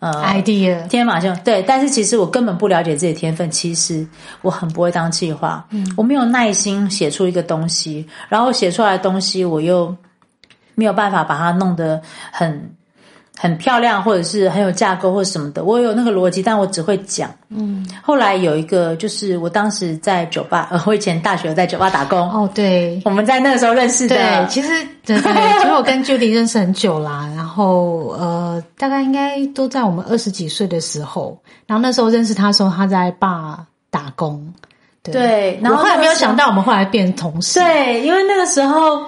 [0.00, 1.62] 呃 idea 天马行对。
[1.62, 4.06] 但是其实我根本不了解自己的天分，其实
[4.42, 5.66] 我很不会当计划。
[5.70, 9.94] 嗯我没有耐心写出一个东西，然后写出来的东西我又
[10.74, 12.00] 没有办法把它弄得
[12.32, 12.74] 很。
[13.40, 15.62] 很漂亮，或者是很有架构，或者什么的。
[15.62, 17.30] 我有那个逻辑，但我只会讲。
[17.50, 17.88] 嗯。
[18.02, 22.18] 后来有一个，就是我当时在酒吧，呃，我以前大学在酒吧打工。
[22.30, 23.00] 哦，对。
[23.04, 24.16] 我们在那个时候认识的。
[24.16, 24.68] 对，其实
[25.06, 27.30] 对对，其实我跟 Judy 认识很久啦。
[27.36, 31.40] 然后呃，大概应该都在我们二十几岁的时候。
[31.66, 34.52] 然后那时候认识他的时候，他在爸打工。
[35.04, 35.60] 对。
[35.62, 37.60] 然后后来没有想到，我们后来变同事。
[37.60, 39.04] 对，因为那个时候。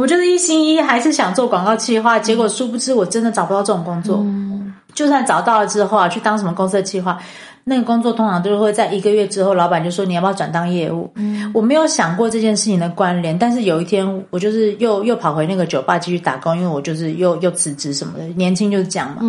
[0.00, 4.16] 我就是一心一意，还是想做广告企划，结果殊不知我真的找不到这种工作。
[4.18, 7.16] 嗯就算找到了之后啊，去当什么公司的企划，
[7.62, 11.08] 那个工作通常都是会在一个月之后，老板就说你要不要转当业务。
[11.14, 19.22] 嗯我没有想过这件事情的关联，但是有一天我就是又又跑回那个酒吧继续打工，因为我就是又又辞职什么的，年轻就是这样嘛。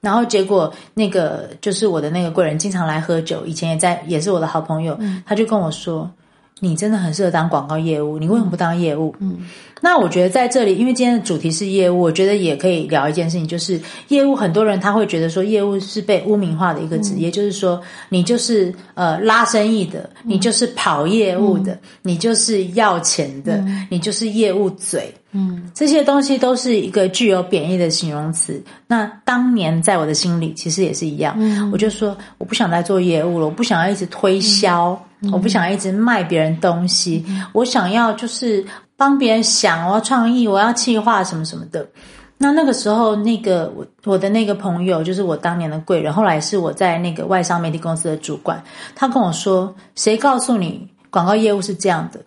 [0.00, 4.96] 然后结果那个就是我的那个贵人，经常来喝酒，以前也在也是我的好朋友，
[5.26, 6.08] 他就跟我说。
[6.64, 9.12] 你真的很适合当广告业务，你为什么不当业务？
[9.18, 9.38] 嗯，
[9.80, 25.12] 那我觉得在这里，因为今天的主题是业务，我觉得也可以聊一件事情，就是业务，很多人他会觉得说业务是被污名化的一个职业，就是说你就是呃拉生意的，你就是跑业务的，你就是要钱的，你就是业务嘴。
[25.34, 28.62] 嗯，这些东西都是一个具有贬义的形容词。
[28.86, 31.34] 那当年在我的心里，其实也是一样。
[31.38, 38.64] 嗯，我就说我不想再做业务了，我不想要一直推销，我不想要一直卖别人东西，我想要就是
[38.96, 41.86] 帮别人想，我要创意，我要企划什么什么的。
[42.38, 48.62] 那那个时候，那个我我的那个朋友，就是我当年的贵人，后来是我在那个外商媒体公司的主管，
[48.96, 52.20] 他跟我说：“谁告诉你广告业务是这样的？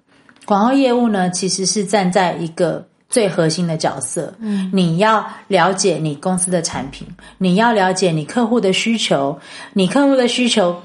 [0.46, 9.40] 广告业务呢，其实是站在一个。”最核心的角色，嗯，你要了解你公司的产品，你要了解你客户的需求，
[9.74, 10.82] 你客户的需求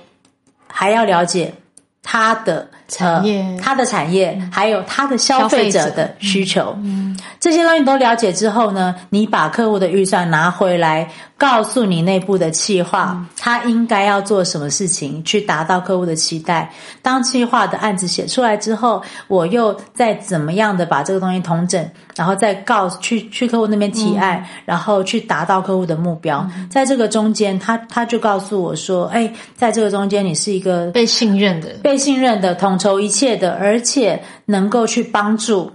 [0.69, 1.53] 还要了解
[2.03, 11.09] 他的产业，他的产业，还有他的消费者的需求，嗯，这些东西都了解之后呢，你把客户的预算拿回来。
[11.41, 16.71] 告诉你内部的企划，他应该要做什么事情去达到客户的期待。
[17.01, 21.83] 当企划的案子写出来之后，我又再怎么样的把这个东西通整，
[22.15, 26.47] 然后再告去去客户那边提案，然后去达到客户的目标。
[26.69, 35.71] 在这个中间，他他就告诉我说：“哎，在这个中间，你是一个被信任的、被信任的、统筹一切的，而且能够去帮助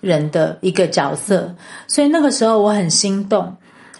[0.00, 1.54] 人的一个角色。”
[1.88, 3.56] 所以那个时候我很心动。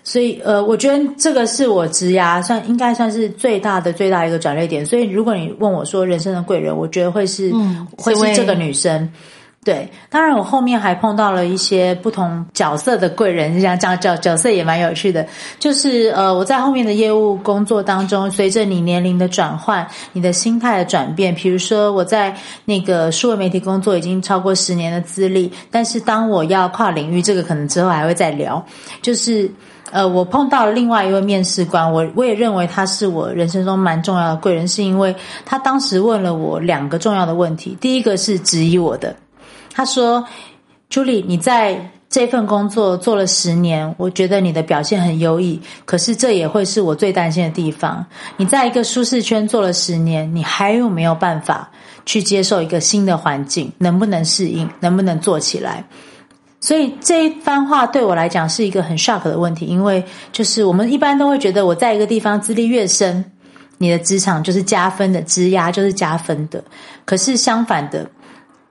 [0.06, 4.84] 所以，呃，我觉得这个是我职涯算应该算是最大的最大一个转捩点。
[4.84, 7.50] 所以，如果你问我说人生的贵人，我觉得会是
[7.96, 9.10] 会是这个女生。
[9.64, 15.26] 对，当然我后面还碰到了一些不同角色的贵人，这样讲角角色也蛮有趣的。
[15.58, 28.62] 就是呃，我在后面的业务工作当中，随着你年龄的转换，你的心态的转变，比如说我在那个数位媒体工作已经超过十年的资历，但是当我要跨领域，这个可能之后还会再聊。
[29.00, 29.50] 就是
[29.92, 39.16] 呃，我碰到了另外一位面试官，我我也认为他是我人生中蛮重要的贵人，是因为他当时问了我两个重要的问题，第一个是质疑我的。
[39.74, 40.24] 他说
[40.88, 45.60] ：“朱莉，你在这份工作做了十年，我觉得你的表现很优异。
[45.84, 48.06] 可是这也会是我最担心的地方。
[48.36, 51.68] 你在一个舒适圈做了十年，你还有没有办法
[52.06, 53.72] 去接受一个新的环境？
[53.78, 54.70] 能不能适应？
[54.78, 55.84] 能不能做起来？
[56.60, 63.24] 所以这一番话对我来讲是一个很 shock 的问题，因为就是我们一般都会觉得我在一个地方资历越深，
[63.78, 66.62] 你的职场就是加分的，职压就是加分的。
[67.04, 68.08] 可是相反的。”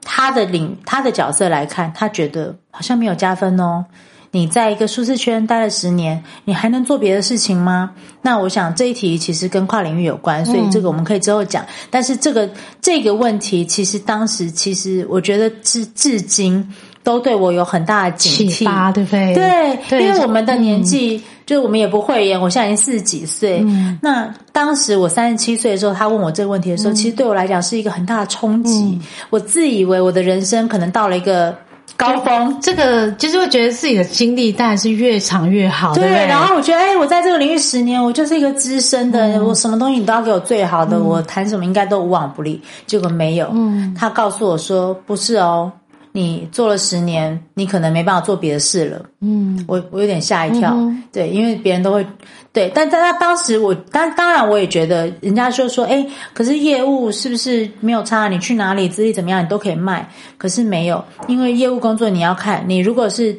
[0.03, 3.85] 他的领他的角色来看，他觉得好像没有加分哦。
[4.31, 7.91] 你在一个舒适圈待了十年，你还能做别的事情吗？
[8.23, 11.63] 那我想这一题其实跟跨领域有关，所以这个我们可以之后讲。
[11.91, 12.49] 但是这个
[12.81, 16.67] 这个问题，其实当时其实我觉得至至今
[17.03, 19.79] 都对我有很大的警惕，对不对？
[19.89, 21.21] 对，因为我们的年纪。
[21.45, 23.61] 就是我们也不会演，我现在已经四十几岁。
[24.01, 28.97] 那当时我三十七岁的时候，他问我这个问题的时候，其实对我来讲是一个很大的冲击。
[29.29, 31.53] 我自以为我的人生可能到了一个
[31.97, 35.93] 高峰，这个就是会觉得自己的经历当然是越长越好。
[35.93, 42.61] 对，然后我觉得，哎，我在这个领域十年，我就是一个资深的，我什么东西你都要给我最好的，我谈什么应该都无往不利。
[42.87, 45.69] 结果没有，嗯他告诉我说不是哦。
[46.15, 49.01] 你做了十年，你可能没办法做别的事了。
[49.19, 50.77] 嗯，我我有点吓一跳，
[51.11, 52.05] 对，因为别人都会
[52.53, 58.27] 对，但但他当时我，当当然我也觉得，人家就说，哎，可是业务是不是没有差？
[58.27, 60.07] 你去哪里，资历怎么样，你都可以卖。
[60.37, 63.35] 可是没有，因为业务工作你要看，你如果是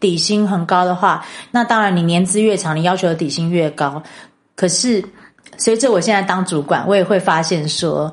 [0.00, 4.02] 底薪很高的话，那当然你年资越长，你要求的底薪越高。
[4.56, 5.04] 可是
[5.56, 8.12] 随着我现在当主管，我也会发现说，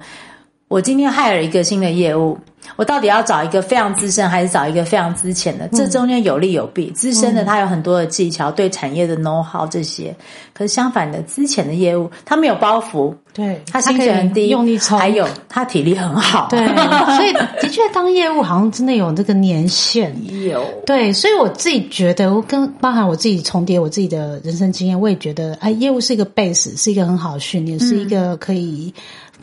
[0.73, 2.35] 我今天害了一个新的业务。
[2.77, 5.67] 我到底要找一个非常资深，还是找一个非常资浅的？
[5.67, 6.89] 这中间有利有弊。
[6.91, 10.15] 资深的他有很多的技巧，对产业的 know how 这些。
[10.53, 16.47] 可是相反的，资浅的业务他没有包袱，对他薪水很低，用力冲，还有他体力很好。
[16.49, 16.65] 对，
[17.17, 20.15] 所以的确当业务好像真的有这个年限。
[20.47, 28.91] 有对，所以我自己觉得，我跟包含我自己重叠我自己的人生经验，我也觉得，哎，业务是一个 base，是一个很好的训练，是一个可以。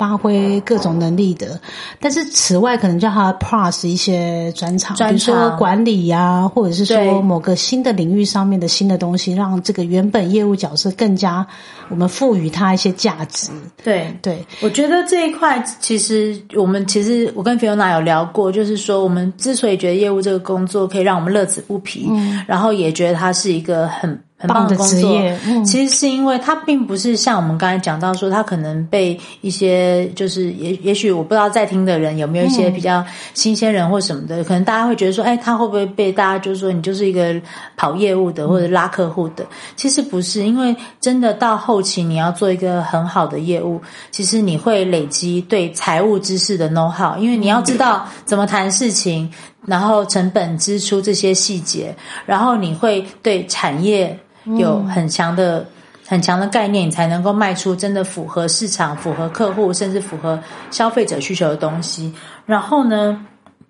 [0.00, 1.60] 发挥各种能力的，
[2.00, 11.46] 但是此外可能叫他 plus 一些专长，比如说管理呀，或者是说某个新的领域上面的新的东西，让这个原本业务角色更加
[11.90, 13.50] 我们赋予他一些价值。
[13.84, 14.16] 对。
[14.22, 24.18] 对，我觉得这一块其实我们其实我跟 Fiona 有聊过，就是说我们之所以觉得业务这个工作可以让我们乐此不疲，嗯，然后也觉得它是一个很。
[24.40, 37.38] 很棒的职业，其实是因为他并不是像我们刚才讲到说，他可能被一些就是也也许我不知道在听的人有没有一些比较新鲜人或什么的，可能大家会觉得说，哎，他会不会被大家就是说你就是一个
[37.76, 39.44] 跑业务的或者拉客户的？
[39.76, 43.78] 其实不是，因为真的到后期你要做一个很好的业务，
[44.10, 49.30] 其实你会累积对财务知识的 know how，因为你要知道怎么谈事情，
[49.66, 54.18] 然后成本支出这些细节，然后你会对产业。
[54.44, 55.66] 有很强的、
[56.06, 60.38] 很强的概念，你才能够卖出真的符合市场、符合客户，甚至符合
[60.70, 62.12] 消费者需求的东西。
[62.46, 63.24] 然后呢，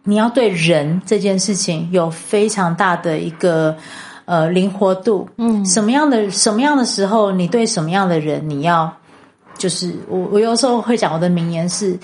[0.04, 3.76] 你要对人这件事情有非常大的一个
[4.24, 5.28] 呃灵活度。
[5.37, 8.90] 嗯，什么样的什么样的时候，你对什么样的人，你要
[9.59, 11.98] 就是我我有时候会讲我的名言是：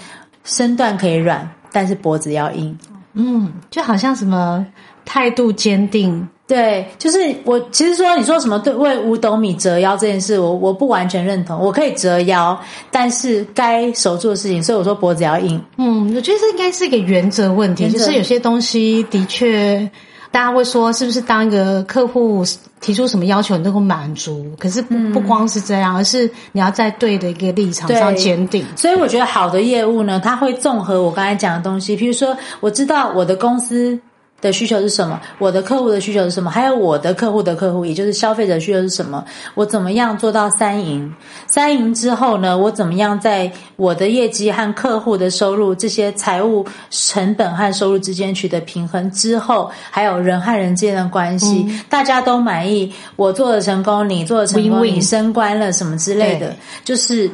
[0.45, 2.79] 身段可以软，但是脖子要硬。
[3.15, 4.67] 嗯，就好像什么
[5.05, 6.29] 态度坚定。
[6.47, 11.59] 对，就是我其实说你说什么对为五斗米折腰这件事，我我不完全认同。
[11.59, 12.57] 我可以折腰，
[12.89, 15.61] 但是该守住的事情，所以我说脖子要硬。
[15.77, 19.91] 嗯，我觉得这应该是一个原则问题，就是有些东西的确，
[20.31, 22.45] 大家会说是不是当一个客户
[22.81, 24.47] 提出什么要求，你都会满足？
[24.57, 28.65] 可是不不光是这样，而是你要在对的一个立场上坚定。
[28.77, 33.99] 所以我觉得好的业务呢，它会综合我刚才讲的东西，比如说我知道我的公司。
[34.41, 35.21] 的需求是什么？
[35.39, 36.51] 我的客户的需求是什么？
[36.51, 39.25] 还有我的客户的客户，也就是消费者需求是什么？
[39.55, 41.13] 我怎么样做到三赢？
[41.47, 42.57] 三赢之后呢？
[42.57, 57.31] 我怎么样在我的业绩和客户的收入这些财务成本和收入之间取得平衡之后，还有人和人之间的关系，大家都满意，我做的成功，你做的成功，你升官了什么之类的，就是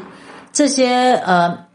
[0.52, 1.71] 这些呃。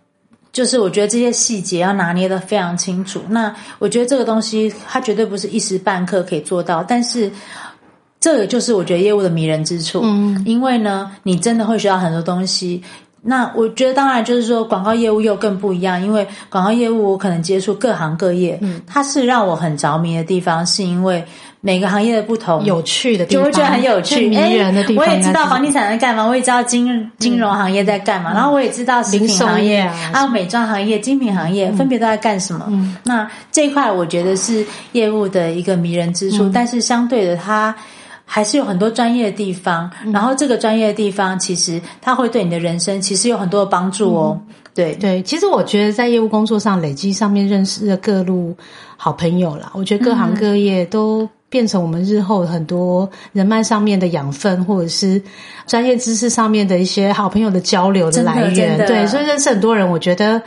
[0.58, 3.22] 就是我觉得这些细节要拿捏的非常清楚。
[3.30, 7.32] 那我觉得这个东西它绝对不是一时半刻可以做到，但是
[8.20, 10.02] 这个就是我觉得业务的迷人之处。
[10.04, 12.82] 嗯，因为呢，你真的会学到很多东西。
[13.22, 21.24] 那我觉得当然就是说，广告业务又更不一样，因为广告业务我可能接触各行各业，嗯，它是让我很着迷的地方，是因为
[21.62, 25.06] 每个行业的不同，有趣的地方，就会觉得很有趣，迷人的地方。
[25.06, 29.84] 我也知道房地产在干嘛，我也知道金金融行业在干嘛，然后我也知道食品行业
[30.14, 32.72] 还有美妆行业、精品行业分别都在干什么。
[33.04, 37.76] 那这一块我觉得是业务的一个迷人之处，但是相对的它。
[38.30, 44.38] 还是有很多专业的地方，然后这个专业的地方，其实它会对你的人生其实有很多的帮助哦。
[44.76, 44.94] 对。
[44.96, 48.54] 对，其实我觉得在业务工作上累积上面认识的各路
[48.98, 55.22] 好朋友啦，我觉得各行各业都变成我们日后很多人脉上面的养分，或者是
[55.66, 58.78] 专业知识上面的一些好朋友的交流的来源。
[58.86, 60.42] 对，所以认识很多人，我觉得。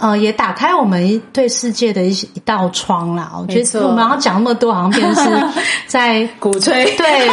[0.00, 3.32] 呃，也打开我们对世界的一些一道窗啦。
[3.38, 6.84] 我觉得我们要讲那么多，好像变成是 在鼓吹。
[6.96, 7.28] 对，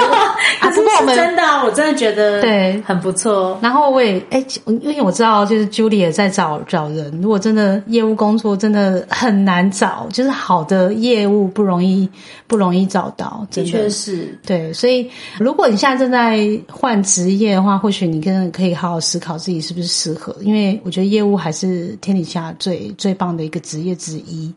[0.60, 3.58] 不过我们真的，我真的觉得对很不错。
[3.62, 7.10] 然后我也哎，因为我知道，就是 Julie 也在找找人。
[7.22, 12.10] 如果真的业务工作真的很难找，就是好的业务不容易
[12.48, 14.38] 不容易找到，的确是。
[14.46, 15.10] 对，所以
[15.40, 20.36] 如果你现在正在换职业的话，或许你跟可以好好思考自己是不是适合。
[20.42, 22.54] 因为我觉得业务还是天底下。
[22.60, 24.54] 最最棒的一个职业之一。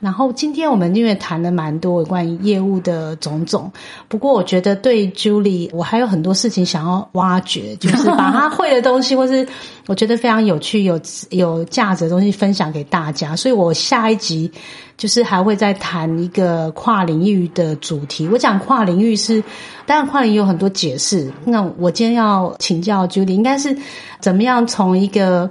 [0.00, 3.72] 然后今天我们因为谈了蛮多关于业务的种种，
[4.08, 9.46] 不过我觉得对 Julie，我还有很多事情想要挖掘，就是把他会的东西，或是
[9.86, 11.00] 我觉得非常有趣、有
[11.30, 13.34] 有价值的东西分享给大家。
[13.34, 14.50] 所以我下一集
[14.96, 18.28] 就是还会再谈一个跨领域的主题。
[18.28, 19.42] 我讲跨领域是，
[19.86, 21.32] 当然跨领域有很多解释。
[21.44, 23.76] 那我今天要请教 Julie，应该是
[24.20, 25.50] 怎么样从一个。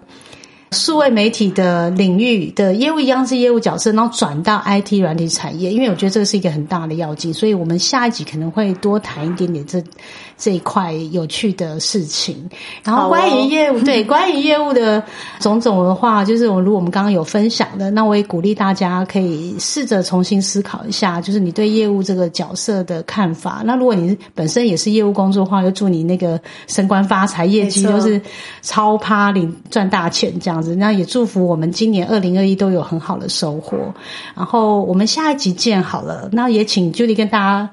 [0.73, 9.81] 数位媒体的领域的业务一样是业务角色，然后转到 IT 软体产业，因为我觉得这个是一个很大的要紧，所以我们下一集可能会多谈一点点这。
[10.35, 12.49] 这一块有趣的事情，
[12.83, 15.01] 然后关于业务，对 关于业务的
[15.39, 23.61] 种种的话，就是我如果我们刚刚有分享的，那我也鼓励大家可以试着重新思考一下，就是你对业务这个角色的看法。
[23.63, 28.19] 那如果你本身也是业务工作的话，就祝你那个升官发财，业绩都是
[28.63, 30.75] 超趴领赚大钱这样子。
[30.75, 33.77] 那也祝福我们今年二零二一都有很好的收获。
[34.35, 36.27] 然后我们下一集见好了。
[36.31, 37.69] 那也请 Judy 跟大家。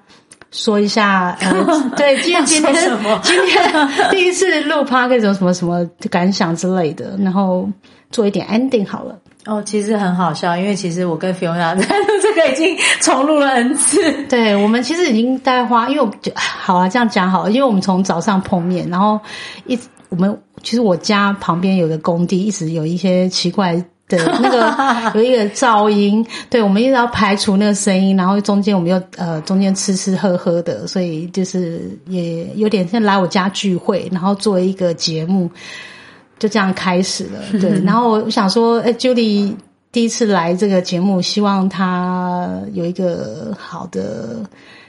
[0.52, 1.64] 说一下，呃，
[1.96, 2.74] 对，今天今天
[3.22, 7.68] 今天第一次录 p o d 有什么什么感想之类的，然后
[8.10, 9.16] 做一点 ending 好了。
[9.46, 14.12] 哦，其实很好笑，因为其实我跟 Fiona 这个已经重录了 N 次。
[14.28, 19.20] 对，我们其实已经在花，因为我就好啊，这样讲好，了，因为我们从早上碰面，然后
[19.66, 19.78] 一
[20.08, 23.84] 我们其实我家旁边有个工地，一直有一些奇怪。
[24.10, 35.48] 的 那个有一个噪音，对我们一直要排除那个声音，然后中间我们又呃中间吃吃喝喝的，所以就是也有点像来我家聚会，然后做一个节目
[36.40, 37.38] 就这样开始了。
[37.60, 39.54] 对，然后我想说，哎，Judy
[39.92, 44.40] 第一次来这个节目，希望他有一个好的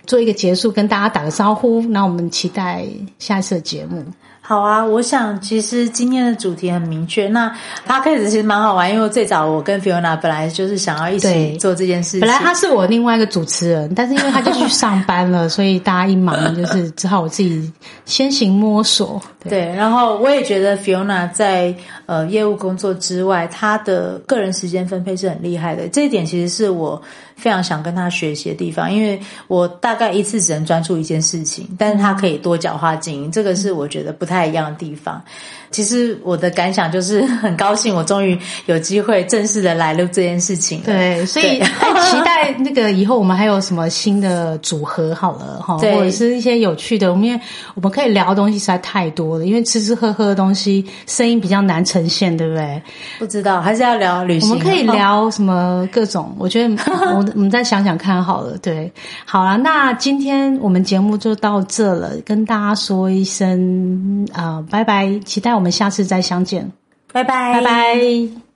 [0.07, 1.80] 做一个结束，跟大家打个招呼。
[1.84, 2.88] 那我们期待
[3.19, 4.03] 下一次的节目。
[4.51, 7.25] 好啊，我想其实今天的主题很明确。
[7.29, 7.49] 那
[7.85, 12.19] 他开始其实蛮好玩，因为最早我跟 Fiona 本来就是想要一起做这件事情。
[12.19, 17.71] 本来他是我另外一个主持人，但是因为他就去上班了， 所以大家一忙就是只好我自己
[18.03, 19.21] 先行摸索。
[19.47, 21.73] 对，然后我也觉得 Fiona 在
[22.05, 25.87] 呃业务工作之外，他的个人时间分配是很厉害的。
[25.87, 27.01] 这一点其实是我
[27.37, 35.23] 非常想跟他学习的地方，因为我大概一次只能专注一件事情，但是他可以多角化经营，这个是我觉得不太一样的地方。
[35.72, 40.82] 其实我的感想就是很高兴，我终于有机会正式的来录这件事情。
[40.82, 47.09] 对，所以期待那个以后我们还有什么新的组合好了哈， 或者是一些有趣的。
[47.09, 47.39] 我们因为
[47.74, 52.82] 我们可以聊的东西实在太多了，因为吃吃喝喝的东西声音比较难呈现，对不对？
[53.19, 54.49] 不知道还是要聊旅行。
[54.49, 56.36] 我们可以聊什么各种？
[56.38, 56.76] 我觉得
[57.15, 58.57] 我 我们再想想看好了。
[58.61, 58.91] 对，
[59.26, 65.61] 好了，那今天我们节目就到这了，跟大家说一声啊，拜拜，期待。
[65.62, 66.72] 我们下次再相见，
[67.14, 68.50] 拜拜，拜拜。